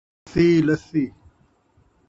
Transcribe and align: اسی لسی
اسی 0.27 0.47
لسی 0.65 1.03